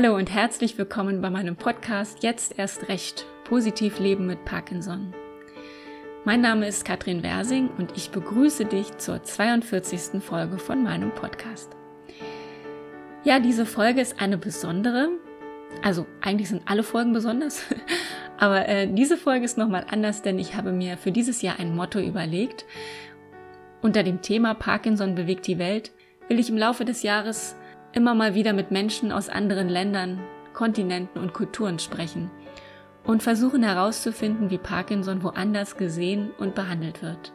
[0.00, 3.26] Hallo und herzlich willkommen bei meinem Podcast Jetzt erst recht.
[3.42, 5.12] Positiv leben mit Parkinson.
[6.24, 10.22] Mein Name ist Katrin Wersing und ich begrüße dich zur 42.
[10.22, 11.72] Folge von meinem Podcast.
[13.24, 15.08] Ja, diese Folge ist eine besondere.
[15.82, 17.64] Also eigentlich sind alle Folgen besonders,
[18.38, 21.74] aber äh, diese Folge ist nochmal anders, denn ich habe mir für dieses Jahr ein
[21.74, 22.66] Motto überlegt.
[23.82, 25.90] Unter dem Thema Parkinson bewegt die Welt
[26.28, 27.56] will ich im Laufe des Jahres
[27.92, 30.20] immer mal wieder mit Menschen aus anderen Ländern,
[30.52, 32.30] Kontinenten und Kulturen sprechen
[33.04, 37.32] und versuchen herauszufinden, wie Parkinson woanders gesehen und behandelt wird.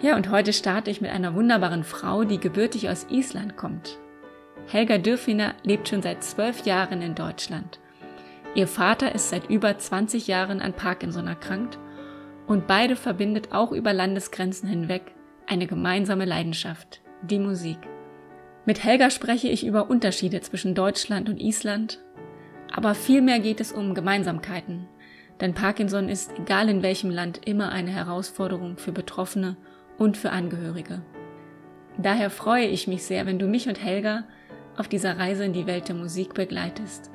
[0.00, 3.98] Ja, und heute starte ich mit einer wunderbaren Frau, die gebürtig aus Island kommt.
[4.66, 7.78] Helga Dürfiner lebt schon seit zwölf Jahren in Deutschland.
[8.54, 11.78] Ihr Vater ist seit über 20 Jahren an Parkinson erkrankt
[12.46, 15.14] und beide verbindet auch über Landesgrenzen hinweg
[15.46, 17.78] eine gemeinsame Leidenschaft, die Musik.
[18.66, 22.00] Mit Helga spreche ich über Unterschiede zwischen Deutschland und Island,
[22.74, 24.88] aber vielmehr geht es um Gemeinsamkeiten,
[25.40, 29.56] denn Parkinson ist, egal in welchem Land, immer eine Herausforderung für Betroffene
[29.98, 31.02] und für Angehörige.
[31.96, 34.24] Daher freue ich mich sehr, wenn du mich und Helga
[34.76, 37.12] auf dieser Reise in die Welt der Musik begleitest.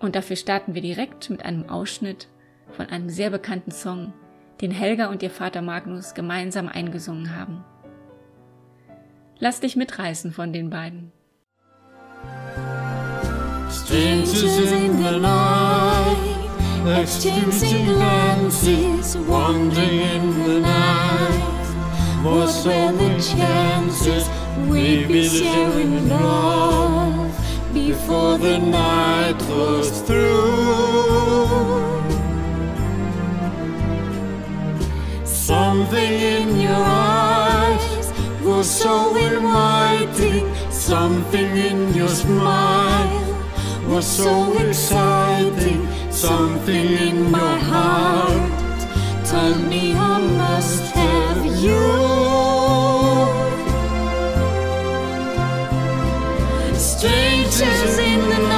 [0.00, 2.26] Und dafür starten wir direkt mit einem Ausschnitt
[2.70, 4.14] von einem sehr bekannten Song,
[4.62, 7.64] den Helga und ihr Vater Magnus gemeinsam eingesungen haben.
[9.40, 11.12] Lass dich mitreißen von den beiden.
[13.70, 16.18] Strangers in the night,
[17.00, 21.58] exchanging glances, wandering in the night.
[22.24, 24.28] What's all the chances
[24.68, 27.30] we be sharing love
[27.72, 31.28] before the night was through?
[35.24, 37.07] Something in your eyes was
[38.68, 40.44] so inviting.
[40.70, 43.34] Something in your smile
[43.88, 45.88] was so exciting.
[46.10, 48.52] Something in my heart
[49.24, 52.08] told me I must have you.
[56.76, 58.57] Strangers in the night,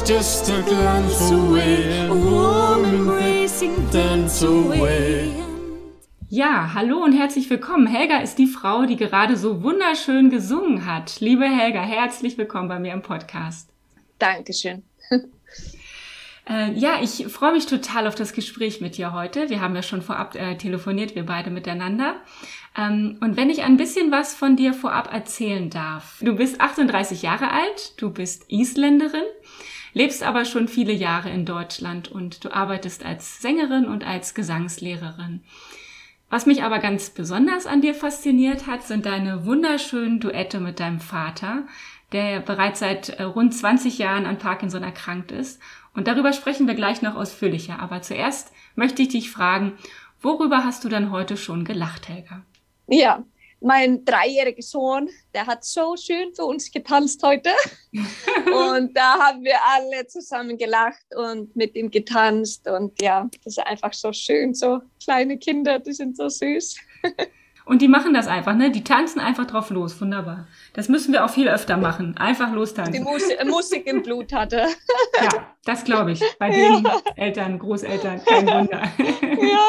[0.00, 5.32] was just a glance away, a warm embracing dance away.
[6.28, 7.86] Ja, hallo und herzlich willkommen.
[7.86, 11.20] Helga ist die Frau, die gerade so wunderschön gesungen hat.
[11.20, 13.70] Liebe Helga, herzlich willkommen bei mir im Podcast.
[14.18, 14.82] Dankeschön.
[16.48, 19.50] Äh, ja, ich freue mich total auf das Gespräch mit dir heute.
[19.50, 22.14] Wir haben ja schon vorab äh, telefoniert, wir beide miteinander.
[22.78, 26.20] Ähm, und wenn ich ein bisschen was von dir vorab erzählen darf.
[26.20, 29.24] Du bist 38 Jahre alt, du bist Isländerin,
[29.96, 35.40] lebst aber schon viele Jahre in Deutschland und du arbeitest als Sängerin und als Gesangslehrerin.
[36.28, 41.00] Was mich aber ganz besonders an dir fasziniert hat, sind deine wunderschönen Duette mit deinem
[41.00, 41.62] Vater,
[42.12, 45.62] der bereits seit äh, rund 20 Jahren an Parkinson erkrankt ist.
[45.94, 47.80] Und darüber sprechen wir gleich noch ausführlicher.
[47.80, 49.78] Aber zuerst möchte ich dich fragen,
[50.20, 52.42] worüber hast du dann heute schon gelacht, Helga?
[52.86, 53.24] Ja,
[53.60, 57.50] mein dreijähriger Sohn, der hat so schön für uns getanzt heute.
[57.92, 62.68] und da haben wir alle zusammen gelacht und mit ihm getanzt.
[62.68, 64.54] Und ja, das ist einfach so schön.
[64.54, 66.76] So kleine Kinder, die sind so süß.
[67.66, 68.70] Und die machen das einfach, ne?
[68.70, 70.00] Die tanzen einfach drauf los.
[70.00, 70.46] Wunderbar.
[70.74, 72.16] Das müssen wir auch viel öfter machen.
[72.16, 72.92] Einfach lostanzen.
[72.92, 74.68] Die Musik, Musik im Blut hatte.
[75.20, 75.28] Ja,
[75.64, 76.22] das glaube ich.
[76.38, 77.00] Bei den ja.
[77.16, 78.82] Eltern, Großeltern, kein Wunder.
[79.00, 79.66] Ja.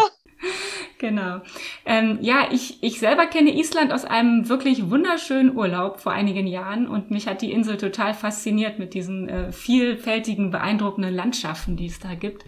[0.99, 1.41] Genau.
[1.85, 6.87] Ähm, ja, ich, ich selber kenne Island aus einem wirklich wunderschönen Urlaub vor einigen Jahren
[6.87, 11.99] und mich hat die Insel total fasziniert mit diesen äh, vielfältigen, beeindruckenden Landschaften, die es
[11.99, 12.43] da gibt.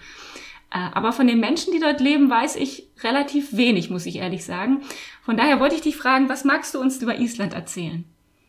[0.71, 4.43] Äh, aber von den Menschen, die dort leben, weiß ich relativ wenig, muss ich ehrlich
[4.45, 4.81] sagen.
[5.21, 8.03] Von daher wollte ich dich fragen, was magst du uns über Island erzählen?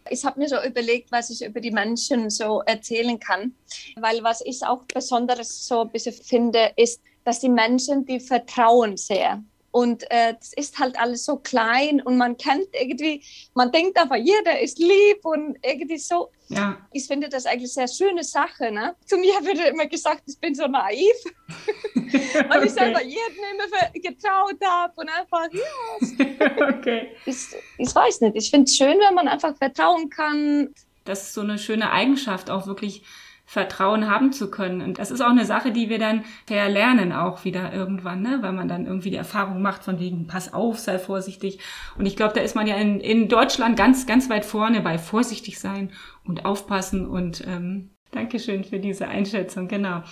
[0.08, 3.54] Ich habe mir so überlegt, was ich über die Menschen so erzählen kann,
[3.96, 8.96] weil was ich auch besonderes so ein bisschen finde, ist, dass die Menschen, die vertrauen
[8.96, 9.42] sehr.
[9.72, 13.22] Und äh, das ist halt alles so klein und man kennt irgendwie,
[13.54, 16.30] man denkt einfach, jeder ist lieb und irgendwie so.
[16.48, 16.76] Ja.
[16.92, 18.72] Ich finde das eigentlich eine sehr schöne Sache.
[18.72, 18.96] Ne?
[19.06, 21.14] Zu mir wird immer gesagt, ich bin so naiv,
[21.94, 22.66] weil okay.
[22.66, 26.68] ich selber jedem immer getraut habe und einfach, ja.
[26.78, 27.12] okay.
[27.24, 27.36] Ich,
[27.78, 30.74] ich weiß nicht, ich finde es schön, wenn man einfach vertrauen kann.
[31.04, 33.04] Das ist so eine schöne Eigenschaft, auch wirklich
[33.50, 34.80] Vertrauen haben zu können.
[34.80, 38.38] Und das ist auch eine Sache, die wir dann verlernen auch wieder irgendwann, ne?
[38.42, 41.58] weil man dann irgendwie die Erfahrung macht von wegen, pass auf, sei vorsichtig.
[41.98, 44.98] Und ich glaube, da ist man ja in, in Deutschland ganz, ganz weit vorne bei
[44.98, 45.90] vorsichtig sein
[46.22, 50.02] und aufpassen und ähm, Dankeschön für diese Einschätzung, genau.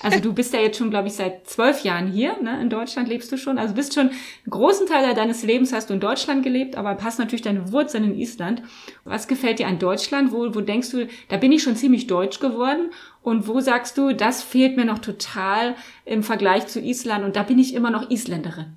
[0.00, 2.60] Also du bist ja jetzt schon, glaube ich, seit zwölf Jahren hier, ne?
[2.60, 3.58] In Deutschland lebst du schon.
[3.58, 7.18] Also bist schon einen großen Teil deines Lebens hast du in Deutschland gelebt, aber hast
[7.18, 8.62] natürlich deine Wurzeln in Island.
[9.02, 10.30] Was gefällt dir an Deutschland?
[10.30, 12.90] Wo, wo denkst du, da bin ich schon ziemlich deutsch geworden?
[13.22, 17.42] Und wo sagst du, das fehlt mir noch total im Vergleich zu Island und da
[17.42, 18.76] bin ich immer noch Isländerin?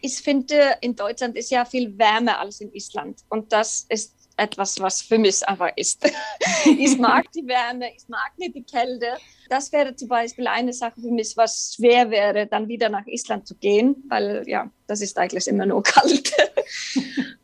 [0.00, 3.20] Ich finde, in Deutschland ist ja viel wärmer als in Island.
[3.28, 6.04] Und das ist etwas, was für mich einfach ist.
[6.64, 9.16] ich mag die Wärme, ich mag nicht die Kälte.
[9.48, 13.46] Das wäre zum Beispiel eine Sache für mich, was schwer wäre, dann wieder nach Island
[13.46, 16.32] zu gehen, weil ja, das ist eigentlich immer nur kalt.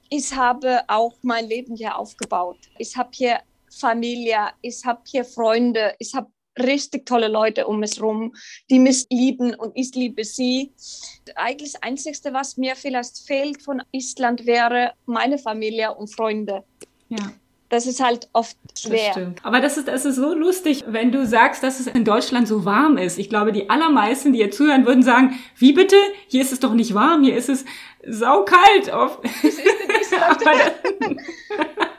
[0.09, 2.59] ich habe auch mein Leben hier aufgebaut.
[2.79, 3.41] Ich habe hier
[3.71, 8.35] Familie, ich habe hier Freunde, ich habe richtig tolle Leute um mich herum,
[8.71, 10.73] die mich lieben und ich liebe sie.
[11.35, 16.65] Eigentlich das Einzige, was mir vielleicht fehlt von Island, wäre meine Familie und Freunde.
[17.09, 17.33] Ja.
[17.71, 19.13] Das ist halt oft schwer.
[19.15, 22.49] Das Aber das ist, das ist so lustig, wenn du sagst, dass es in Deutschland
[22.49, 23.19] so warm ist.
[23.19, 25.97] Ich glaube, die allermeisten, die hier zuhören, würden sagen, wie bitte?
[26.29, 27.67] Hier ist es doch nicht warm, hier ist es
[28.07, 28.91] saukalt.
[28.91, 29.19] Auf.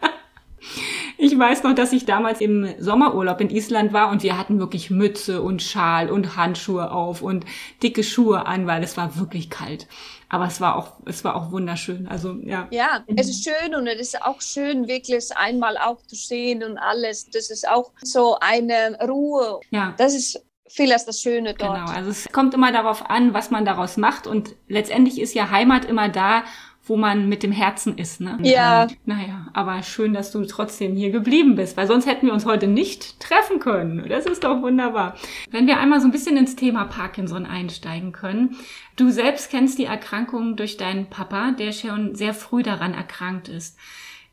[1.21, 4.89] Ich weiß noch, dass ich damals im Sommerurlaub in Island war und wir hatten wirklich
[4.89, 7.43] Mütze und Schal und Handschuhe auf und
[7.83, 9.87] dicke Schuhe an, weil es war wirklich kalt.
[10.29, 12.07] Aber es war auch, es war auch wunderschön.
[12.07, 12.69] Also, ja.
[12.71, 16.77] Ja, es ist schön und es ist auch schön, wirklich einmal auch zu sehen und
[16.77, 17.29] alles.
[17.29, 19.59] Das ist auch so eine Ruhe.
[19.71, 19.95] Ja.
[19.97, 21.75] Das ist vieles das Schöne dort.
[21.75, 25.49] Genau, also es kommt immer darauf an, was man daraus macht und letztendlich ist ja
[25.49, 26.43] Heimat immer da,
[26.89, 28.19] wo man mit dem Herzen ist.
[28.19, 28.37] Ne?
[28.41, 28.83] Ja.
[28.83, 32.45] Ähm, naja, aber schön, dass du trotzdem hier geblieben bist, weil sonst hätten wir uns
[32.45, 34.09] heute nicht treffen können.
[34.09, 35.15] Das ist doch wunderbar.
[35.51, 38.55] Wenn wir einmal so ein bisschen ins Thema Parkinson einsteigen können.
[38.95, 43.77] Du selbst kennst die Erkrankung durch deinen Papa, der schon sehr früh daran erkrankt ist.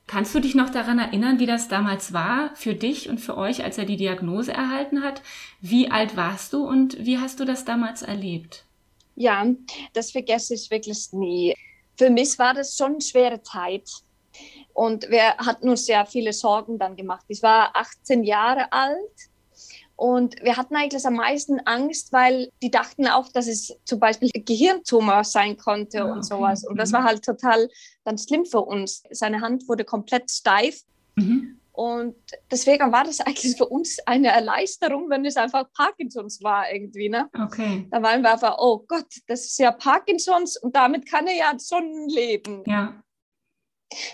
[0.06, 3.64] Kannst du dich noch daran erinnern, wie das damals war für dich und für euch,
[3.64, 5.20] als er die Diagnose erhalten hat?
[5.60, 8.64] Wie alt warst du und wie hast du das damals erlebt?
[9.16, 9.44] Ja,
[9.94, 11.54] das vergesse ich wirklich nie
[11.96, 13.88] für mich war das schon eine schwere Zeit.
[14.74, 17.24] Und wir hatten uns sehr viele Sorgen dann gemacht.
[17.28, 19.30] Ich war 18 Jahre alt
[19.96, 24.30] und wir hatten eigentlich am meisten Angst, weil die dachten auch, dass es zum Beispiel
[24.30, 26.12] Gehirntumor sein konnte okay.
[26.12, 26.64] und sowas.
[26.64, 27.70] Und das war halt total
[28.04, 29.02] dann schlimm für uns.
[29.10, 30.82] Seine Hand wurde komplett steif.
[31.14, 31.58] Mhm.
[31.76, 32.16] Und
[32.50, 37.10] deswegen war das eigentlich für uns eine Erleichterung, wenn es einfach Parkinsons war irgendwie.
[37.10, 37.28] Ne?
[37.38, 37.86] Okay.
[37.90, 41.52] Da waren wir einfach, oh Gott, das ist ja Parkinsons und damit kann er ja
[41.60, 42.62] schon leben.
[42.66, 43.02] Ja.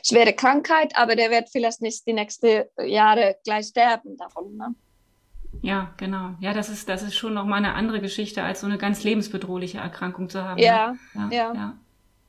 [0.04, 4.56] Schwere Krankheit, aber der wird vielleicht nicht die nächsten Jahre gleich sterben davon.
[4.56, 4.74] Ne?
[5.62, 6.34] Ja, genau.
[6.40, 9.78] Ja, das ist, das ist schon nochmal eine andere Geschichte, als so eine ganz lebensbedrohliche
[9.78, 10.60] Erkrankung zu haben.
[10.60, 11.28] Ja, ne?
[11.30, 11.30] ja.
[11.30, 11.54] ja.
[11.54, 11.78] ja.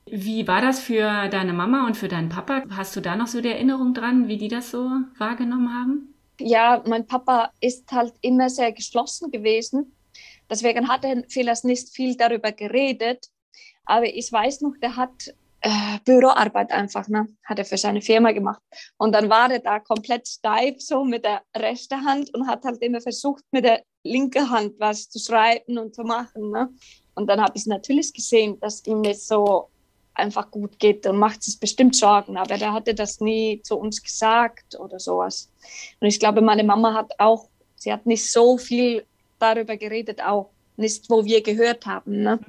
[0.05, 2.63] Wie war das für deine Mama und für deinen Papa?
[2.69, 6.13] Hast du da noch so die Erinnerung dran, wie die das so wahrgenommen haben?
[6.39, 9.95] Ja, mein Papa ist halt immer sehr geschlossen gewesen.
[10.49, 13.29] Deswegen hat er vielleicht nicht viel darüber geredet.
[13.85, 17.27] Aber ich weiß noch, der hat äh, Büroarbeit einfach, ne?
[17.45, 18.61] hat er für seine Firma gemacht.
[18.97, 22.81] Und dann war er da komplett steif, so mit der rechten Hand und hat halt
[22.81, 26.51] immer versucht, mit der linken Hand was zu schreiben und zu machen.
[26.51, 26.69] Ne?
[27.15, 29.69] Und dann habe ich natürlich gesehen, dass ihm nicht so
[30.15, 32.37] einfach gut geht und macht sich bestimmt Sorgen.
[32.37, 35.49] Aber der hatte das nie zu uns gesagt oder sowas.
[35.99, 39.05] Und ich glaube, meine Mama hat auch, sie hat nicht so viel
[39.39, 42.21] darüber geredet, auch nicht, wo wir gehört haben.
[42.21, 42.39] Ne?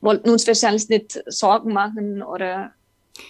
[0.00, 2.72] Wollten uns wahrscheinlich nicht Sorgen machen oder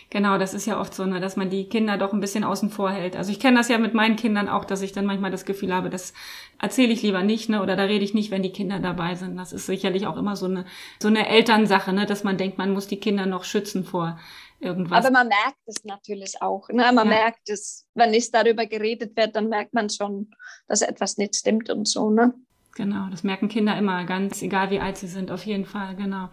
[0.09, 2.71] Genau, das ist ja oft so, ne, dass man die Kinder doch ein bisschen außen
[2.71, 3.17] vor hält.
[3.17, 5.75] Also ich kenne das ja mit meinen Kindern auch, dass ich dann manchmal das Gefühl
[5.75, 6.14] habe, das
[6.59, 9.37] erzähle ich lieber nicht, ne, oder da rede ich nicht, wenn die Kinder dabei sind.
[9.37, 10.64] Das ist sicherlich auch immer so eine
[11.03, 14.19] so eine Elternsache, ne, dass man denkt, man muss die Kinder noch schützen vor
[14.59, 15.05] irgendwas.
[15.05, 16.69] Aber man merkt es natürlich auch.
[16.71, 16.91] Ne?
[16.95, 17.05] Man ja.
[17.05, 20.31] merkt es, wenn nicht darüber geredet wird, dann merkt man schon,
[20.67, 22.33] dass etwas nicht stimmt und so, ne?
[22.75, 26.31] Genau, das merken Kinder immer, ganz egal wie alt sie sind, auf jeden Fall, genau.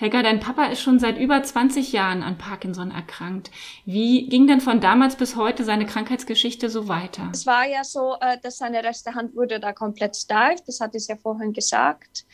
[0.00, 3.50] Helga, dein Papa ist schon seit über 20 Jahren an Parkinson erkrankt.
[3.84, 7.28] Wie ging denn von damals bis heute seine Krankheitsgeschichte so weiter?
[7.34, 10.96] Es war ja so, äh, dass seine rechte Hand wurde da komplett steif, das hatte
[10.96, 12.24] ich ja vorhin gesagt.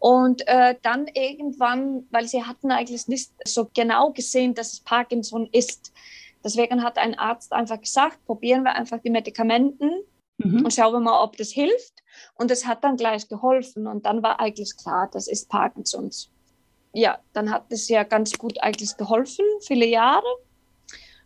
[0.00, 5.48] Und äh, dann irgendwann, weil sie hatten eigentlich nicht so genau gesehen, dass es Parkinson
[5.52, 5.92] ist.
[6.42, 9.92] Deswegen hat ein Arzt einfach gesagt, probieren wir einfach die Medikamenten
[10.38, 10.64] mhm.
[10.64, 12.02] und schauen wir mal, ob das hilft.
[12.34, 13.86] Und es hat dann gleich geholfen.
[13.86, 16.28] Und dann war eigentlich klar, das ist Parkinsons
[16.92, 20.26] ja, dann hat es ja ganz gut eigentlich geholfen, viele Jahre.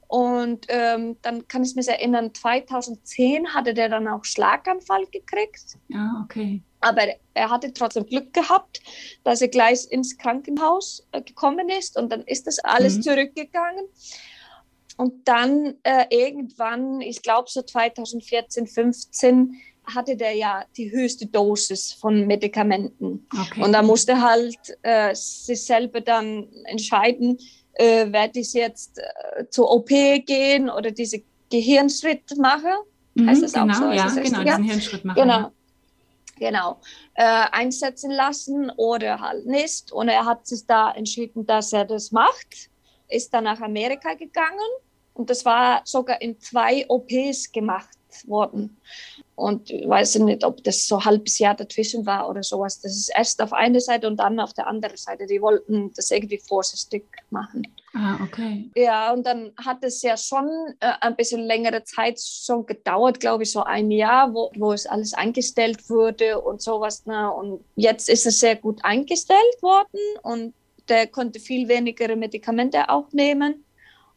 [0.08, 5.78] Und ähm, dann kann ich mich erinnern, 2010 hatte der dann auch Schlaganfall gekriegt.
[5.88, 6.62] Ja, okay.
[6.80, 7.02] Aber
[7.34, 8.80] er hatte trotzdem Glück gehabt,
[9.24, 13.02] dass er gleich ins Krankenhaus äh, gekommen ist und dann ist das alles mhm.
[13.02, 13.86] zurückgegangen.
[14.96, 21.92] und dann äh, irgendwann, ich glaube so 2014, 15, hatte der ja die höchste Dosis
[21.92, 23.26] von Medikamenten.
[23.32, 23.62] Okay.
[23.62, 27.38] Und da musste halt äh, sich selber dann entscheiden,
[27.74, 32.72] äh, werde ich jetzt äh, zur OP gehen oder diese Gehirnschritt machen.
[33.14, 33.90] Mhm, heißt das genau, auch so?
[33.92, 35.22] Ja, genau, diesen Hirnschritt machen.
[35.22, 35.50] Genau.
[36.38, 36.80] Genau.
[37.14, 39.90] Äh, einsetzen lassen oder halt nicht.
[39.90, 42.70] Und er hat sich da entschieden, dass er das macht.
[43.08, 44.58] Ist dann nach Amerika gegangen
[45.14, 48.76] und das war sogar in zwei OPs gemacht worden.
[49.34, 52.80] Und ich weiß nicht, ob das so ein halbes Jahr dazwischen war oder sowas.
[52.80, 55.26] Das ist erst auf einer Seite und dann auf der anderen Seite.
[55.26, 57.66] Die wollten das irgendwie vorsichtig machen.
[57.94, 58.70] Ah, okay.
[58.74, 60.48] Ja, und dann hat es ja schon
[60.80, 64.86] äh, ein bisschen längere Zeit schon gedauert, glaube ich, so ein Jahr, wo, wo es
[64.86, 67.06] alles eingestellt wurde und sowas.
[67.06, 67.32] Ne?
[67.32, 70.54] Und jetzt ist es sehr gut eingestellt worden und
[70.88, 73.64] der konnte viel weniger Medikamente auch nehmen.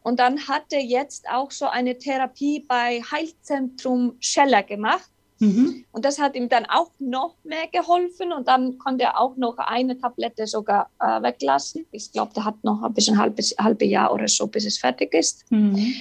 [0.02, 5.10] Und dann hat er jetzt auch so eine Therapie bei Heilzentrum Scheller gemacht.
[5.40, 5.84] Mhm.
[5.92, 9.56] Und das hat ihm dann auch noch mehr geholfen und dann konnte er auch noch
[9.56, 11.86] eine Tablette sogar äh, weglassen.
[11.92, 15.14] Ich glaube, der hat noch ein bisschen halbes halbe Jahr oder so, bis es fertig
[15.14, 15.50] ist.
[15.50, 15.94] Mhm.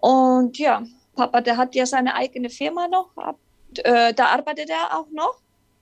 [0.00, 0.84] Und ja,
[1.16, 3.10] Papa, der hat ja seine eigene Firma noch.
[3.82, 5.40] Äh, da arbeitet er auch noch.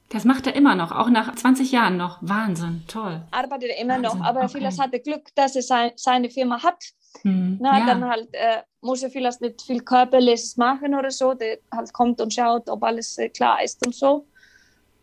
[0.08, 2.18] Das macht er immer noch, auch nach 20 Jahren noch.
[2.22, 3.20] Wahnsinn, toll.
[3.32, 4.58] Arbeitet er immer Wahnsinn, noch, aber okay.
[4.58, 6.82] vieles hatte Glück, dass er sein, seine Firma hat.
[7.23, 7.87] Hm, Na, ja.
[7.87, 11.35] Dann halt äh, muss er vielleicht nicht viel Körperliches machen oder so.
[11.35, 14.26] Der halt kommt und schaut, ob alles äh, klar ist und so.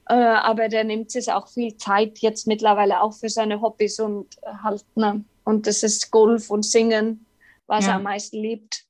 [0.09, 4.27] Äh, aber der nimmt sich auch viel Zeit jetzt mittlerweile auch für seine Hobbys und
[4.63, 5.23] halt, ne?
[5.45, 7.25] Und das ist Golf und Singen,
[7.67, 7.91] was ja.
[7.91, 8.85] er am meisten liebt.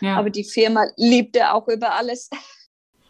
[0.00, 0.16] Ja.
[0.16, 2.30] Aber die Firma liebt er auch über alles.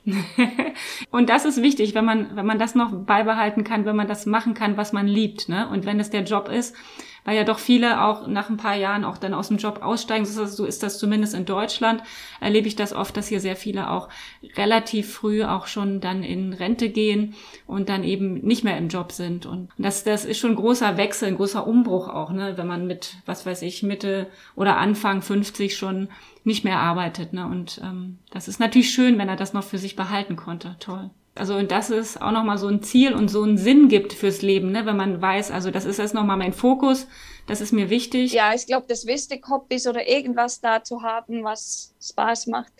[1.10, 4.26] und das ist wichtig, wenn man, wenn man das noch beibehalten kann, wenn man das
[4.26, 5.68] machen kann, was man liebt, ne?
[5.68, 6.74] Und wenn es der Job ist,
[7.24, 10.24] weil ja doch viele auch nach ein paar Jahren auch dann aus dem Job aussteigen.
[10.24, 12.02] So ist das zumindest in Deutschland.
[12.40, 14.08] Erlebe ich das oft, dass hier sehr viele auch
[14.56, 17.34] relativ früh auch schon dann in Rente gehen
[17.66, 19.46] und dann eben nicht mehr im Job sind.
[19.46, 22.56] Und das, das ist schon ein großer Wechsel, ein großer Umbruch auch, ne?
[22.56, 26.08] wenn man mit, was weiß ich, Mitte oder Anfang 50 schon
[26.44, 27.32] nicht mehr arbeitet.
[27.32, 27.46] Ne?
[27.46, 30.76] Und ähm, das ist natürlich schön, wenn er das noch für sich behalten konnte.
[30.80, 31.10] Toll.
[31.34, 34.42] Also und das ist auch nochmal so ein Ziel und so einen Sinn gibt fürs
[34.42, 34.84] Leben, ne?
[34.84, 37.06] wenn man weiß, also das ist jetzt nochmal mein Fokus,
[37.46, 38.32] das ist mir wichtig.
[38.32, 42.72] Ja, ich glaube, das wichtig, Hobbys oder irgendwas da zu haben, was Spaß macht.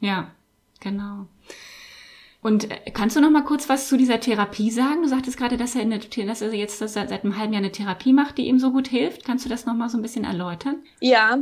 [0.00, 0.30] Ja,
[0.80, 1.26] genau.
[2.46, 5.02] Und äh, kannst du noch mal kurz was zu dieser Therapie sagen?
[5.02, 7.62] Du sagtest gerade, dass er, in der, dass er jetzt seit, seit einem halben Jahr
[7.62, 9.24] eine Therapie macht, die ihm so gut hilft.
[9.24, 10.76] Kannst du das noch mal so ein bisschen erläutern?
[11.00, 11.38] Ja,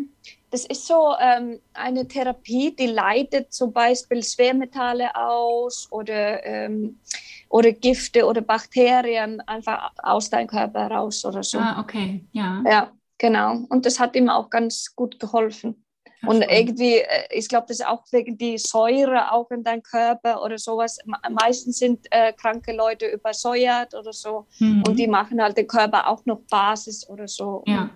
[0.55, 7.01] das ist so ähm, eine Therapie, die leitet zum Beispiel Schwermetalle aus oder, ähm,
[7.49, 11.59] oder Gifte oder Bakterien einfach aus deinem Körper raus oder so.
[11.59, 12.63] Ah, okay, ja.
[12.65, 13.65] Ja, genau.
[13.69, 15.85] Und das hat ihm auch ganz gut geholfen.
[16.25, 20.41] Und irgendwie, äh, ich glaube, das ist auch wegen die Säure auch in deinem Körper
[20.41, 20.99] oder sowas.
[21.31, 24.47] Meistens sind äh, kranke Leute übersäuert oder so.
[24.61, 24.85] Mhm.
[24.87, 27.65] Und die machen halt den Körper auch noch Basis oder so.
[27.67, 27.91] Ja.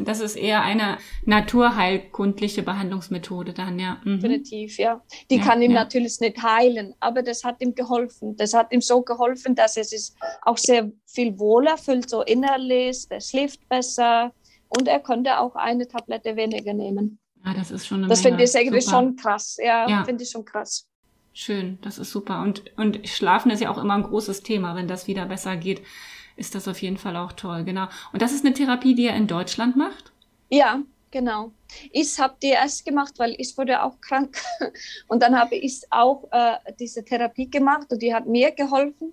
[0.00, 4.00] Das ist eher eine naturheilkundliche Behandlungsmethode dann, ja.
[4.04, 4.20] Mhm.
[4.20, 5.02] Definitiv, ja.
[5.30, 5.80] Die ja, kann ihm ja.
[5.80, 8.36] natürlich nicht heilen, aber das hat ihm geholfen.
[8.36, 13.06] Das hat ihm so geholfen, dass er sich auch sehr viel wohler fühlt, so innerlich.
[13.08, 14.32] Er schläft besser
[14.68, 17.18] und er konnte auch eine Tablette weniger nehmen.
[17.44, 19.56] Ja, das ist schon eine Das finde ich irgendwie schon krass.
[19.62, 20.04] Ja, ja.
[20.04, 20.86] finde ich schon krass.
[21.32, 22.42] Schön, das ist super.
[22.42, 24.76] Und, und Schlafen ist ja auch immer ein großes Thema.
[24.76, 25.82] Wenn das wieder besser geht,
[26.36, 27.64] ist das auf jeden Fall auch toll.
[27.64, 27.86] Genau.
[28.12, 30.12] Und das ist eine Therapie, die er in Deutschland macht?
[30.50, 31.52] Ja, genau.
[31.90, 34.36] Ich habe die erst gemacht, weil ich wurde auch krank.
[35.08, 39.12] Und dann habe ich auch äh, diese Therapie gemacht und die hat mir geholfen.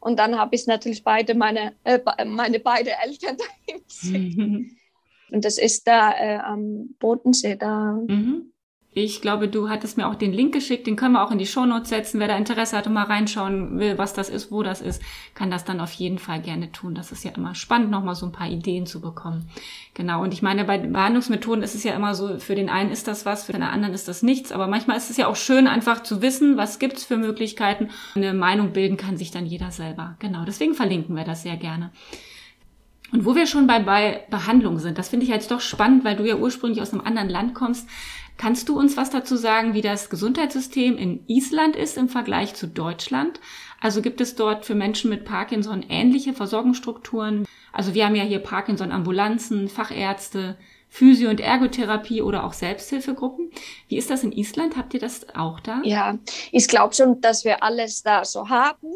[0.00, 3.36] Und dann habe ich natürlich beide meine, äh, meine beide Eltern
[4.04, 4.76] dahin
[5.30, 7.92] Und das ist da äh, am Bodensee da.
[7.92, 8.52] Mhm.
[8.98, 11.44] Ich glaube, du hattest mir auch den Link geschickt, den können wir auch in die
[11.44, 12.18] Shownotes setzen.
[12.18, 15.02] Wer da Interesse hat und mal reinschauen will, was das ist, wo das ist,
[15.34, 16.94] kann das dann auf jeden Fall gerne tun.
[16.94, 19.50] Das ist ja immer spannend, nochmal so ein paar Ideen zu bekommen.
[19.92, 20.22] Genau.
[20.22, 23.26] Und ich meine, bei Behandlungsmethoden ist es ja immer so, für den einen ist das
[23.26, 24.50] was, für den anderen ist das nichts.
[24.50, 27.90] Aber manchmal ist es ja auch schön, einfach zu wissen, was gibt's für Möglichkeiten.
[28.14, 30.16] Eine Meinung bilden kann sich dann jeder selber.
[30.20, 30.46] Genau.
[30.46, 31.90] Deswegen verlinken wir das sehr gerne.
[33.12, 36.16] Und wo wir schon bei, bei Behandlung sind, das finde ich jetzt doch spannend, weil
[36.16, 37.88] du ja ursprünglich aus einem anderen Land kommst.
[38.36, 42.68] Kannst du uns was dazu sagen, wie das Gesundheitssystem in Island ist im Vergleich zu
[42.68, 43.40] Deutschland?
[43.80, 47.46] Also gibt es dort für Menschen mit Parkinson ähnliche Versorgungsstrukturen?
[47.72, 50.56] Also wir haben ja hier Parkinson-Ambulanzen, Fachärzte,
[50.88, 53.50] Physio- und Ergotherapie oder auch Selbsthilfegruppen.
[53.88, 54.76] Wie ist das in Island?
[54.76, 55.80] Habt ihr das auch da?
[55.84, 56.18] Ja,
[56.52, 58.88] ich glaube schon, dass wir alles da so haben.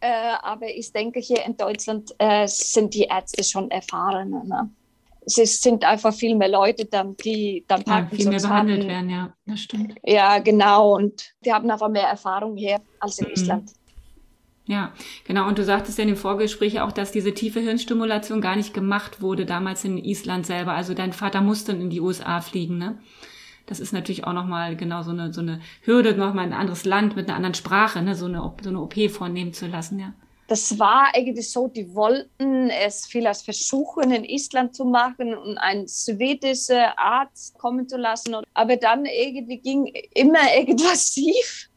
[0.00, 4.42] Äh, aber ich denke, hier in Deutschland äh, sind die Ärzte schon erfahrener.
[4.44, 4.70] Ne?
[5.24, 8.88] Es sind einfach viel mehr Leute, dann, die dann ja, viel mehr behandelt hatten.
[8.88, 9.94] werden, ja, das stimmt.
[10.02, 10.96] Ja, genau.
[10.96, 13.32] Und die haben einfach mehr Erfahrung hier als in mhm.
[13.32, 13.70] Island.
[14.64, 14.92] Ja,
[15.24, 15.48] genau.
[15.48, 19.20] Und du sagtest ja in dem Vorgespräch auch, dass diese tiefe Hirnstimulation gar nicht gemacht
[19.20, 20.72] wurde damals in Island selber.
[20.72, 22.98] Also dein Vater musste in die USA fliegen, ne?
[23.66, 27.16] Das ist natürlich auch nochmal genau so eine, so eine Hürde, nochmal ein anderes Land
[27.16, 28.16] mit einer anderen Sprache, ne?
[28.16, 30.12] so, eine, so eine OP vornehmen zu lassen, ja.
[30.48, 35.88] Das war eigentlich so, die wollten es vielleicht versuchen, in Island zu machen und einen
[35.88, 38.36] schwedischen Arzt kommen zu lassen.
[38.52, 41.70] Aber dann irgendwie ging immer irgendwas schief.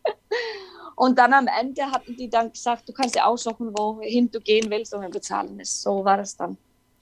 [0.95, 4.69] Und dann am Ende hatten die dann gesagt, du kannst ja aussuchen, wohin du gehen
[4.69, 5.81] willst und wir bezahlen es.
[5.81, 6.57] So war es dann.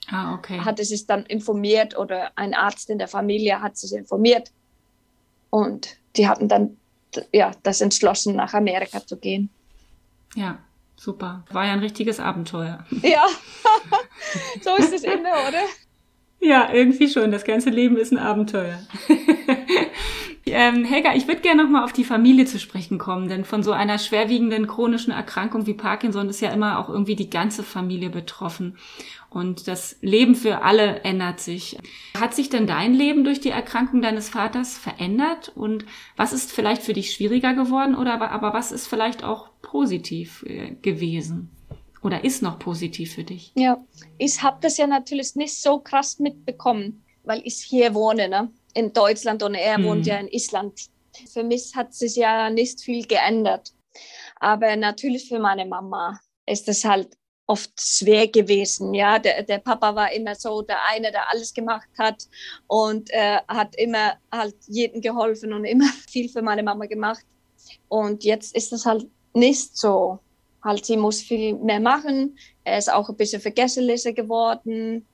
[0.10, 0.60] Ah, okay.
[0.60, 4.52] Hat es sich dann informiert oder ein Arzt in der Familie hat sich informiert.
[5.50, 6.78] Und die hatten dann
[7.32, 9.50] ja, das entschlossen, nach Amerika zu gehen.
[10.36, 10.60] Ja,
[11.04, 11.44] super.
[11.52, 12.86] War ja ein richtiges Abenteuer.
[13.02, 13.26] Ja,
[14.62, 15.64] so ist es immer, oder?
[16.40, 17.32] Ja, irgendwie schon.
[17.32, 18.80] Das ganze Leben ist ein Abenteuer.
[20.46, 23.72] Ähm, Helga, ich würde gerne nochmal auf die Familie zu sprechen kommen, denn von so
[23.72, 28.78] einer schwerwiegenden chronischen Erkrankung wie Parkinson ist ja immer auch irgendwie die ganze Familie betroffen.
[29.34, 31.78] Und das Leben für alle ändert sich.
[32.18, 35.52] Hat sich denn dein Leben durch die Erkrankung deines Vaters verändert?
[35.56, 35.86] Und
[36.16, 40.76] was ist vielleicht für dich schwieriger geworden oder aber, was ist vielleicht auch positiv äh,
[40.82, 41.50] gewesen?
[42.02, 43.54] Oder ist noch positiv für dich?
[43.56, 43.78] Ja,
[44.18, 48.28] ich habe das ja natürlich nicht so krass mitbekommen, weil ich hier wohne.
[48.28, 48.52] Ne?
[48.74, 49.84] in Deutschland und er mhm.
[49.86, 50.74] wohnt ja in Island.
[51.32, 53.72] Für mich hat sich ja nicht viel geändert.
[54.40, 57.16] Aber natürlich für meine Mama ist es halt
[57.54, 58.96] oft schwer gewesen.
[58.96, 62.28] Ja, der, der Papa war immer so der eine, der alles gemacht hat
[62.66, 67.24] und äh, hat immer halt jedem geholfen und immer viel für meine Mama gemacht.
[67.90, 70.20] Und jetzt ist es halt nicht so.
[70.64, 72.38] Halt, sie muss viel mehr machen.
[72.64, 75.06] Er ist auch ein bisschen vergesslicher geworden.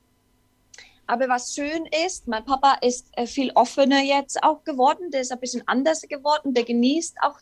[1.07, 5.11] Aber was schön ist, mein Papa ist äh, viel offener jetzt auch geworden.
[5.11, 6.53] Der ist ein bisschen anders geworden.
[6.53, 7.37] Der genießt auch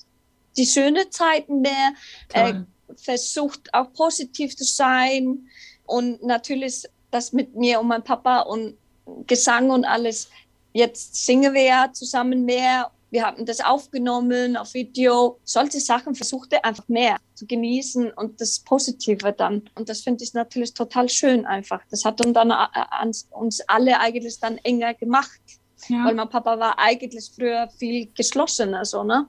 [0.58, 1.94] die schönen Zeiten mehr,
[2.34, 2.54] äh,
[2.96, 5.48] versucht auch positiv zu sein.
[5.86, 8.78] Und natürlich das mit mir und meinem Papa und
[9.26, 10.30] Gesang und alles.
[10.74, 15.40] Jetzt singen wir ja zusammen mehr wir haben das aufgenommen auf Video.
[15.44, 19.70] Solche Sachen versuchte einfach mehr zu genießen und das Positive dann.
[19.76, 21.82] Und das finde ich natürlich total schön einfach.
[21.90, 25.40] Das hat uns dann äh, uns alle eigentlich dann enger gemacht.
[25.88, 26.06] Ja.
[26.06, 29.28] Weil mein Papa war eigentlich früher viel geschlossener, so, ne?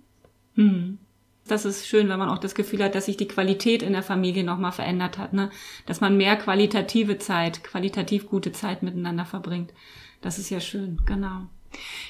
[0.54, 0.98] Hm.
[1.48, 4.02] Das ist schön, wenn man auch das Gefühl hat, dass sich die Qualität in der
[4.02, 5.50] Familie nochmal verändert hat, ne?
[5.86, 9.72] Dass man mehr qualitative Zeit, qualitativ gute Zeit miteinander verbringt.
[10.20, 11.46] Das ist ja schön, genau.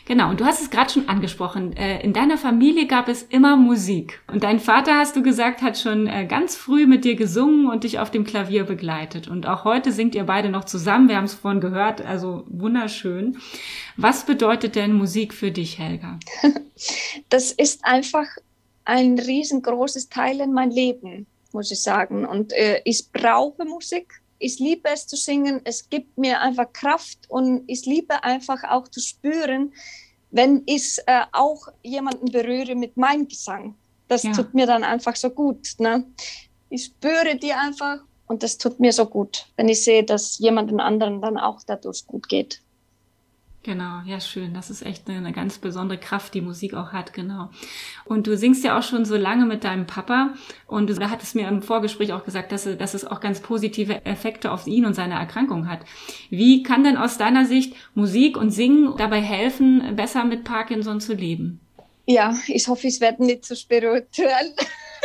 [0.06, 1.76] Genau, und du hast es gerade schon angesprochen.
[1.76, 4.22] Äh, in deiner Familie gab es immer Musik.
[4.32, 7.84] Und dein Vater, hast du gesagt, hat schon äh, ganz früh mit dir gesungen und
[7.84, 9.28] dich auf dem Klavier begleitet.
[9.28, 11.08] Und auch heute singt ihr beide noch zusammen.
[11.08, 13.36] Wir haben es vorhin gehört, also wunderschön.
[13.96, 16.18] Was bedeutet denn Musik für dich, Helga?
[17.28, 18.26] Das ist einfach
[18.88, 22.26] ein riesengroßes Teil in mein Leben, muss ich sagen.
[22.26, 27.18] Und äh, ich brauche Musik ich liebe es zu singen, es gibt mir einfach Kraft
[27.28, 29.72] und ich liebe einfach auch zu spüren,
[30.30, 33.74] wenn ich äh, auch jemanden berühre mit meinem Gesang.
[34.06, 34.32] Das ja.
[34.32, 35.74] tut mir dann einfach so gut.
[35.78, 36.04] Ne?
[36.70, 40.80] Ich spüre die einfach und das tut mir so gut, wenn ich sehe, dass jemandem
[40.80, 42.62] anderen dann auch dadurch gut geht.
[43.68, 44.54] Genau, ja, schön.
[44.54, 47.50] Das ist echt eine, eine, ganz besondere Kraft, die Musik auch hat, genau.
[48.06, 50.32] Und du singst ja auch schon so lange mit deinem Papa
[50.66, 54.52] und du hattest mir im Vorgespräch auch gesagt, dass, dass es auch ganz positive Effekte
[54.52, 55.80] auf ihn und seine Erkrankung hat.
[56.30, 61.12] Wie kann denn aus deiner Sicht Musik und Singen dabei helfen, besser mit Parkinson zu
[61.12, 61.60] leben?
[62.06, 64.54] Ja, ich hoffe, ich werde nicht zu so spirituell.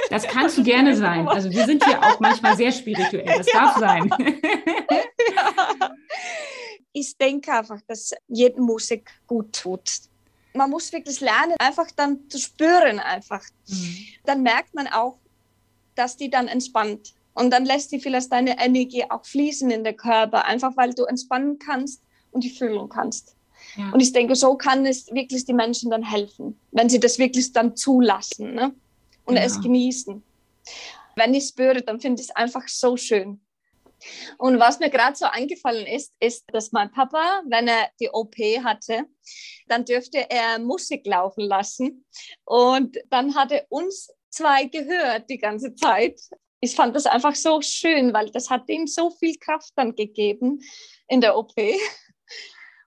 [0.09, 1.27] Das kannst du gerne sein.
[1.27, 3.25] Also wir sind hier auch manchmal sehr spirituell.
[3.25, 3.59] Das ja.
[3.59, 4.09] darf sein.
[5.35, 5.89] Ja
[6.93, 9.89] ich denke einfach, dass jede Musik gut tut.
[10.53, 13.43] Man muss wirklich lernen, einfach dann zu spüren einfach.
[13.67, 13.97] Mhm.
[14.25, 15.17] Dann merkt man auch,
[15.95, 17.13] dass die dann entspannt.
[17.33, 21.05] Und dann lässt die vielleicht deine Energie auch fließen in den Körper, einfach weil du
[21.05, 22.01] entspannen kannst
[22.31, 23.35] und die fühlen kannst.
[23.75, 23.89] Ja.
[23.91, 27.51] Und ich denke, so kann es wirklich die Menschen dann helfen, wenn sie das wirklich
[27.53, 28.73] dann zulassen ne?
[29.25, 29.41] und ja.
[29.41, 30.21] es genießen.
[31.15, 33.39] Wenn ich spüre, dann finde ich es einfach so schön.
[34.37, 38.35] Und was mir gerade so eingefallen ist, ist, dass mein Papa, wenn er die OP
[38.63, 39.05] hatte,
[39.67, 42.05] dann dürfte er Musik laufen lassen.
[42.45, 46.19] Und dann hat er uns zwei gehört die ganze Zeit.
[46.59, 50.59] Ich fand das einfach so schön, weil das hat ihm so viel Kraft dann gegeben
[51.07, 51.53] in der OP.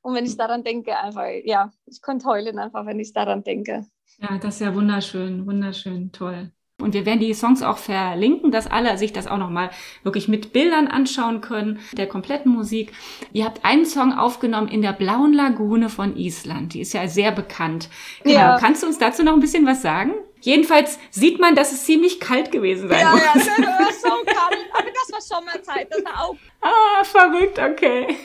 [0.03, 3.87] Und wenn ich daran denke, einfach, ja, ich konnte heulen einfach, wenn ich daran denke.
[4.19, 6.53] Ja, das ist ja wunderschön, wunderschön, toll.
[6.79, 9.71] Und wir werden die Songs auch verlinken, dass alle sich das auch nochmal
[10.03, 12.93] wirklich mit Bildern anschauen können, der kompletten Musik.
[13.33, 16.75] Ihr habt einen Song aufgenommen in der Blauen Lagune von Island.
[16.75, 17.89] Die ist ja sehr bekannt.
[18.25, 18.35] Genau.
[18.35, 18.59] Ja.
[18.61, 20.13] Kannst du uns dazu noch ein bisschen was sagen?
[20.43, 23.23] Jedenfalls sieht man, dass es ziemlich kalt gewesen sein ja, muss.
[23.23, 24.67] Ja, das war so kalt.
[24.75, 26.37] Aber das war Sommerzeit, das war auch.
[26.63, 28.17] Ah, verrückt, okay.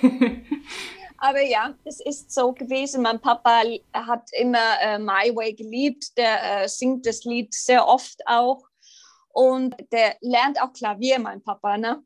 [1.23, 3.03] Aber ja, es ist so gewesen.
[3.03, 3.61] Mein Papa
[3.93, 6.17] hat immer äh, My Way geliebt.
[6.17, 8.63] Der äh, singt das Lied sehr oft auch.
[9.29, 11.77] Und der lernt auch Klavier, mein Papa.
[11.77, 12.03] Ne?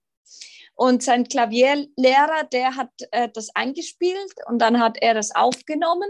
[0.76, 6.10] Und sein Klavierlehrer, der hat äh, das eingespielt und dann hat er das aufgenommen.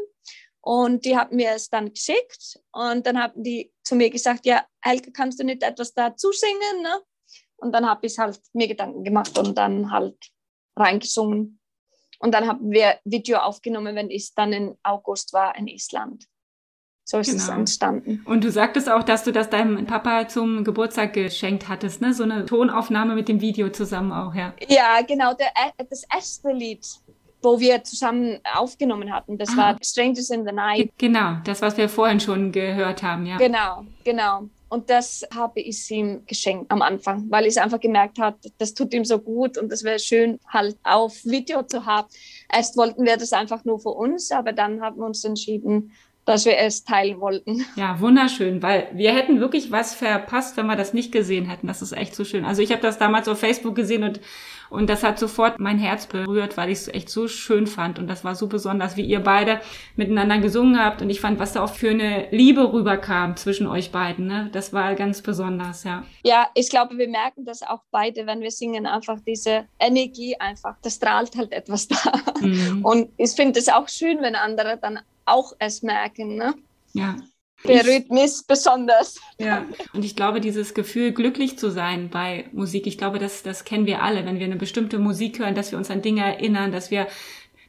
[0.62, 2.60] Und die haben mir es dann geschickt.
[2.72, 6.82] Und dann haben die zu mir gesagt, ja, Helge, kannst du nicht etwas dazu singen?
[6.82, 7.02] Ne?
[7.58, 10.18] Und dann habe ich halt mir Gedanken gemacht und dann halt
[10.76, 11.60] reingesungen.
[12.20, 16.26] Und dann haben wir Video aufgenommen, wenn ich dann in August war in Island.
[17.08, 17.44] So ist genau.
[17.44, 18.24] es entstanden.
[18.26, 22.16] Und du sagtest auch, dass du das deinem Papa zum Geburtstag geschenkt hattest, ne?
[22.16, 24.54] So eine Tonaufnahme mit dem Video zusammen auch, ja.
[24.68, 25.36] Ja, genau.
[25.36, 26.84] Der, äh, das erste Lied,
[27.44, 29.58] wo wir zusammen aufgenommen hatten, das ah.
[29.58, 30.90] war Strangers in the Night.
[30.98, 33.38] Genau, das, was wir vorhin schon gehört haben, ja.
[33.38, 34.50] Genau, genau.
[34.76, 38.94] Und das habe ich ihm geschenkt am Anfang, weil ich einfach gemerkt habe, das tut
[38.94, 42.10] ihm so gut und das wäre schön halt auf Video zu haben.
[42.52, 45.94] Erst wollten wir das einfach nur für uns, aber dann haben wir uns entschieden,
[46.26, 47.66] dass wir es teilen wollten.
[47.76, 51.68] Ja, wunderschön, weil wir hätten wirklich was verpasst, wenn wir das nicht gesehen hätten.
[51.68, 52.46] Das ist echt so schön.
[52.46, 54.20] Also ich habe das damals auf Facebook gesehen und
[54.70, 58.08] und das hat sofort mein Herz berührt, weil ich es echt so schön fand und
[58.08, 59.62] das war so besonders, wie ihr beide
[59.96, 63.92] miteinander gesungen habt und ich fand, was da auch für eine Liebe rüberkam zwischen euch
[63.92, 64.28] beiden.
[64.28, 64.50] Ne?
[64.52, 66.04] Das war ganz besonders, ja.
[66.24, 70.76] Ja, ich glaube, wir merken das auch beide, wenn wir singen, einfach diese Energie einfach,
[70.82, 71.98] das strahlt halt etwas da.
[72.42, 72.84] Mhm.
[72.84, 76.36] Und ich finde es auch schön, wenn andere dann auch es merken.
[76.36, 76.54] Ne?
[76.94, 77.16] Ja.
[77.64, 79.20] Berührt mich besonders.
[79.40, 83.64] Ja, und ich glaube, dieses Gefühl, glücklich zu sein bei Musik, ich glaube, das, das
[83.64, 86.72] kennen wir alle, wenn wir eine bestimmte Musik hören, dass wir uns an Dinge erinnern,
[86.72, 87.08] dass wir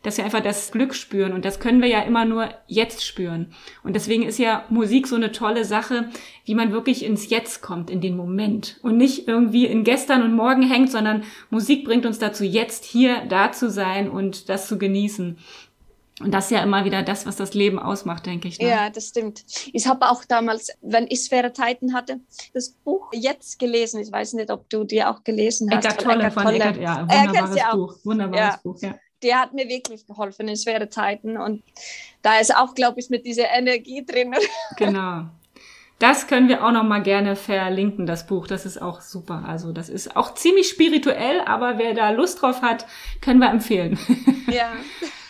[0.06, 1.32] dass wir einfach das Glück spüren.
[1.32, 3.52] Und das können wir ja immer nur jetzt spüren.
[3.82, 6.10] Und deswegen ist ja Musik so eine tolle Sache,
[6.44, 8.78] wie man wirklich ins Jetzt kommt, in den Moment.
[8.82, 13.22] Und nicht irgendwie in gestern und morgen hängt, sondern Musik bringt uns dazu, jetzt hier
[13.28, 15.38] da zu sein und das zu genießen.
[16.20, 18.58] Und das ist ja immer wieder das, was das Leben ausmacht, denke ich.
[18.58, 18.68] Ne?
[18.68, 19.44] Ja, das stimmt.
[19.74, 22.20] Ich habe auch damals, wenn ich schwere Zeiten hatte,
[22.54, 24.00] das Buch jetzt gelesen.
[24.00, 25.84] Ich weiß nicht, ob du die auch gelesen hast.
[25.84, 26.56] Eckart Tolle von Tolle.
[26.56, 27.96] Eckart, ja, wunderbares äh, Buch.
[28.04, 28.60] Wunderbares ja.
[28.62, 28.94] Buch, ja.
[29.22, 31.36] Der hat mir wirklich geholfen in schwere Zeiten.
[31.36, 31.62] Und
[32.22, 34.34] da ist auch, glaube ich, mit dieser Energie drin.
[34.76, 35.24] Genau.
[35.98, 38.46] Das können wir auch noch mal gerne verlinken, das Buch.
[38.46, 39.44] Das ist auch super.
[39.46, 42.86] Also das ist auch ziemlich spirituell, aber wer da Lust drauf hat,
[43.22, 43.98] können wir empfehlen.
[44.48, 44.72] Ja.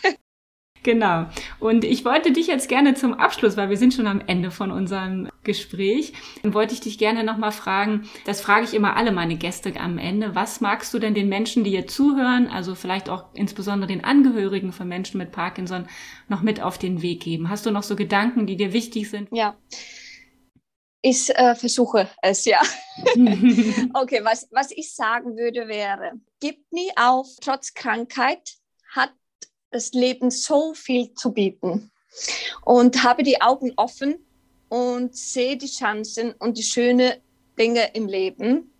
[0.87, 1.25] Genau.
[1.59, 4.71] Und ich wollte dich jetzt gerne zum Abschluss, weil wir sind schon am Ende von
[4.71, 9.77] unserem Gespräch, wollte ich dich gerne nochmal fragen, das frage ich immer alle meine Gäste
[9.77, 13.89] am Ende, was magst du denn den Menschen, die hier zuhören, also vielleicht auch insbesondere
[13.89, 15.89] den Angehörigen von Menschen mit Parkinson,
[16.29, 17.49] noch mit auf den Weg geben?
[17.49, 19.27] Hast du noch so Gedanken, die dir wichtig sind?
[19.33, 19.57] Ja.
[21.01, 22.61] Ich äh, versuche es, ja.
[23.93, 28.53] okay, was, was ich sagen würde wäre, gib nie auf, trotz Krankheit
[28.95, 29.11] hat
[29.71, 31.91] das Leben so viel zu bieten.
[32.63, 34.15] Und habe die Augen offen
[34.69, 37.13] und sehe die Chancen und die schönen
[37.57, 38.71] Dinge im Leben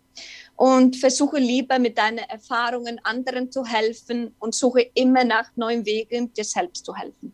[0.56, 6.32] und versuche lieber mit deinen Erfahrungen anderen zu helfen und suche immer nach neuen Wegen,
[6.32, 7.32] dir selbst zu helfen.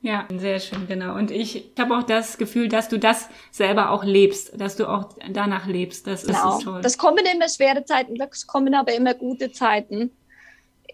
[0.00, 1.16] Ja, sehr schön, genau.
[1.16, 5.08] Und ich habe auch das Gefühl, dass du das selber auch lebst, dass du auch
[5.32, 6.06] danach lebst.
[6.06, 6.58] Das genau.
[6.58, 6.80] ist toll.
[6.82, 10.12] Das kommen immer schwere Zeiten, das kommen aber immer gute Zeiten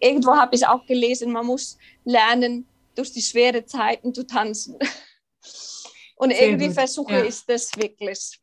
[0.00, 4.78] irgendwo habe ich auch gelesen, man muss lernen, durch die schwere Zeiten zu tanzen.
[6.16, 6.74] Und Sehr irgendwie gut.
[6.74, 7.24] versuche ja.
[7.24, 8.40] ich das wirklich.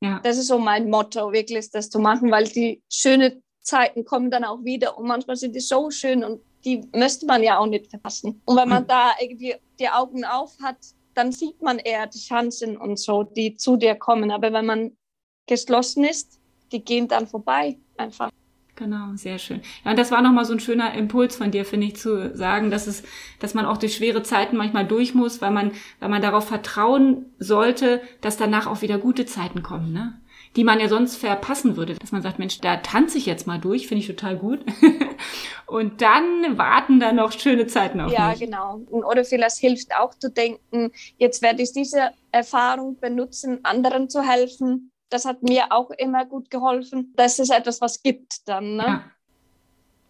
[0.00, 0.20] Ja.
[0.22, 4.44] Das ist so mein Motto, wirklich das zu machen, weil die schönen Zeiten kommen dann
[4.44, 7.88] auch wieder und manchmal sind die so schön und die müsste man ja auch nicht
[7.88, 8.42] verpassen.
[8.44, 8.88] Und wenn man mhm.
[8.88, 10.76] da irgendwie die Augen auf hat,
[11.14, 14.30] dann sieht man eher die Chancen und so, die zu dir kommen.
[14.30, 14.96] Aber wenn man
[15.46, 16.40] geschlossen ist,
[16.72, 18.30] die gehen dann vorbei einfach.
[18.76, 19.60] Genau, sehr schön.
[19.84, 22.70] Ja, und das war nochmal so ein schöner Impuls von dir, finde ich, zu sagen,
[22.70, 23.04] dass es,
[23.38, 27.26] dass man auch durch schwere Zeiten manchmal durch muss, weil man, weil man darauf vertrauen
[27.38, 30.20] sollte, dass danach auch wieder gute Zeiten kommen, ne?
[30.56, 31.94] Die man ja sonst verpassen würde.
[31.94, 34.60] Dass man sagt, Mensch, da tanze ich jetzt mal durch, finde ich total gut.
[35.66, 38.40] und dann warten da noch schöne Zeiten auf ja, mich.
[38.40, 38.80] Ja, genau.
[38.90, 44.92] Oder vielleicht hilft auch zu denken, jetzt werde ich diese Erfahrung benutzen, anderen zu helfen
[45.08, 48.76] das hat mir auch immer gut geholfen, dass es etwas was gibt dann.
[48.76, 48.84] Ne?
[48.84, 49.04] Ja.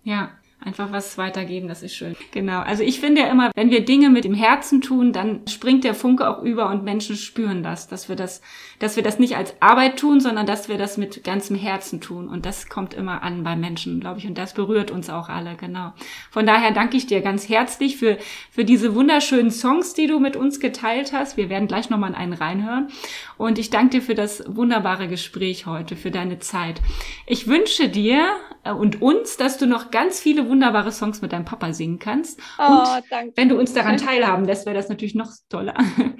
[0.05, 0.31] ja.
[0.61, 2.17] Einfach was weitergeben, das ist schön.
[2.31, 2.61] Genau.
[2.61, 5.95] Also ich finde ja immer, wenn wir Dinge mit dem Herzen tun, dann springt der
[5.95, 8.41] Funke auch über und Menschen spüren das, dass wir das,
[8.79, 12.29] dass wir das nicht als Arbeit tun, sondern dass wir das mit ganzem Herzen tun.
[12.29, 14.27] Und das kommt immer an bei Menschen, glaube ich.
[14.27, 15.93] Und das berührt uns auch alle, genau.
[16.31, 18.17] Von daher danke ich dir ganz herzlich für,
[18.51, 21.37] für diese wunderschönen Songs, die du mit uns geteilt hast.
[21.37, 22.89] Wir werden gleich nochmal in einen reinhören.
[23.37, 26.81] Und ich danke dir für das wunderbare Gespräch heute, für deine Zeit.
[27.27, 28.35] Ich wünsche dir
[28.73, 32.41] und uns, dass du noch ganz viele wunderbare Songs mit deinem Papa singen kannst.
[32.59, 33.33] Oh, und danke.
[33.37, 35.75] wenn du uns daran teilhaben lässt, wäre das natürlich noch toller.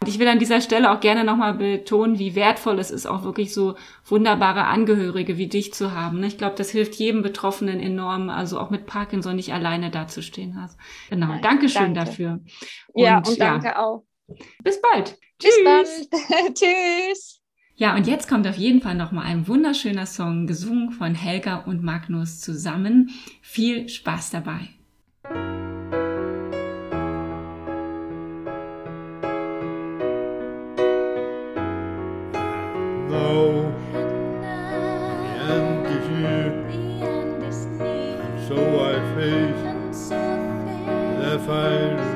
[0.00, 3.24] Und ich will an dieser Stelle auch gerne nochmal betonen, wie wertvoll es ist, auch
[3.24, 3.74] wirklich so
[4.04, 6.22] wunderbare Angehörige wie dich zu haben.
[6.22, 10.78] Ich glaube, das hilft jedem Betroffenen enorm, also auch mit Parkinson nicht alleine dazustehen hast.
[11.10, 12.10] Genau, Nein, Dankeschön danke.
[12.10, 12.40] dafür.
[12.92, 14.04] Und, ja, und danke ja, auch.
[14.62, 15.18] Bis bald.
[15.42, 15.64] Bis Tschüss.
[15.64, 16.54] bald.
[16.54, 17.37] Tschüss.
[17.80, 21.80] Ja, und jetzt kommt auf jeden Fall nochmal ein wunderschöner Song, gesungen von Helga und
[21.80, 23.10] Magnus zusammen.
[23.40, 24.70] Viel Spaß dabei.
[38.48, 40.08] So I face
[41.20, 42.07] the final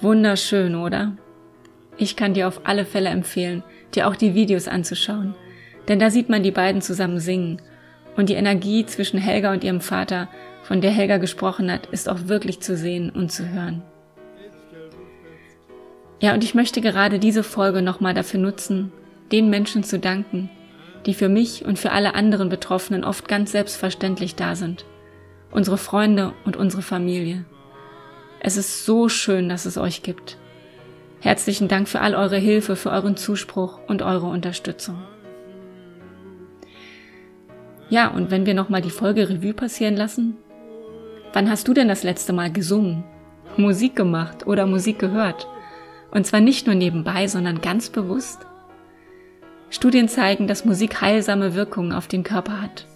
[0.00, 1.12] Wunderschön, oder?
[1.96, 3.62] Ich kann dir auf alle Fälle empfehlen,
[3.94, 5.34] dir auch die Videos anzuschauen,
[5.88, 7.62] denn da sieht man die beiden zusammen singen.
[8.16, 10.28] Und die Energie zwischen Helga und ihrem Vater,
[10.62, 13.82] von der Helga gesprochen hat, ist auch wirklich zu sehen und zu hören.
[16.20, 18.92] Ja, und ich möchte gerade diese Folge nochmal dafür nutzen,
[19.32, 20.50] den Menschen zu danken,
[21.06, 24.84] die für mich und für alle anderen Betroffenen oft ganz selbstverständlich da sind.
[25.50, 27.44] Unsere Freunde und unsere Familie.
[28.40, 30.36] Es ist so schön, dass es euch gibt.
[31.20, 35.02] Herzlichen Dank für all eure Hilfe, für euren Zuspruch und eure Unterstützung.
[37.88, 40.36] Ja, und wenn wir nochmal die Folge Revue passieren lassen,
[41.32, 43.04] wann hast du denn das letzte Mal gesungen,
[43.56, 45.46] Musik gemacht oder Musik gehört?
[46.10, 48.46] Und zwar nicht nur nebenbei, sondern ganz bewusst?
[49.72, 52.86] Studien zeigen, dass Musik heilsame Wirkungen auf den Körper hat.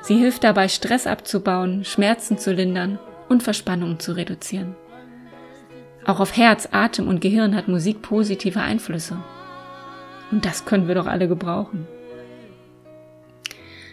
[0.00, 4.74] Sie hilft dabei, Stress abzubauen, Schmerzen zu lindern und Verspannungen zu reduzieren.
[6.06, 9.18] Auch auf Herz, Atem und Gehirn hat Musik positive Einflüsse.
[10.30, 11.86] Und das können wir doch alle gebrauchen.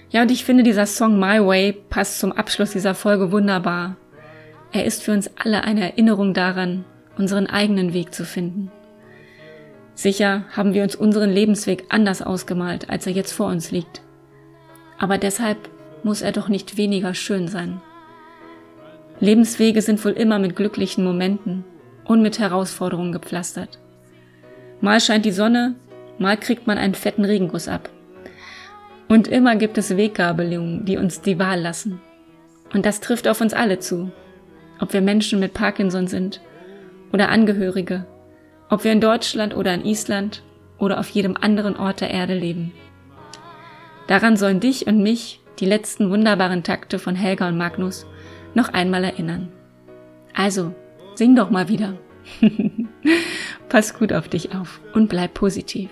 [0.09, 3.97] Ja, und ich finde, dieser Song My Way passt zum Abschluss dieser Folge wunderbar.
[4.71, 6.85] Er ist für uns alle eine Erinnerung daran,
[7.17, 8.71] unseren eigenen Weg zu finden.
[9.99, 14.01] Sicher haben wir uns unseren Lebensweg anders ausgemalt, als er jetzt vor uns liegt.
[14.97, 15.57] Aber deshalb
[16.03, 17.81] muss er doch nicht weniger schön sein.
[19.19, 21.65] Lebenswege sind wohl immer mit glücklichen Momenten
[22.05, 23.77] und mit Herausforderungen gepflastert.
[24.79, 25.75] Mal scheint die Sonne,
[26.17, 27.89] mal kriegt man einen fetten Regenguss ab.
[29.09, 31.99] Und immer gibt es Weggabelungen, die uns die Wahl lassen.
[32.73, 34.13] Und das trifft auf uns alle zu.
[34.79, 36.39] Ob wir Menschen mit Parkinson sind
[37.11, 38.05] oder Angehörige,
[38.69, 40.43] ob wir in Deutschland oder in Island
[40.77, 42.71] oder auf jedem anderen Ort der Erde leben.
[44.07, 48.05] Daran sollen dich und mich die letzten wunderbaren Takte von Helga und Magnus
[48.53, 49.49] noch einmal erinnern.
[50.33, 50.73] Also,
[51.15, 51.93] sing doch mal wieder.
[53.69, 55.89] Pass gut auf dich auf und bleib positiv.